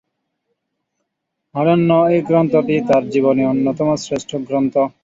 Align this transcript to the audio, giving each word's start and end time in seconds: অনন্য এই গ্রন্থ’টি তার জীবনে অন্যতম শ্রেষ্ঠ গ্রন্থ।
অনন্য 1.55 1.89
এই 2.13 2.21
গ্রন্থ’টি 2.27 2.75
তার 2.89 3.03
জীবনে 3.13 3.43
অন্যতম 3.51 3.89
শ্রেষ্ঠ 4.03 4.31
গ্রন্থ। 4.47 4.75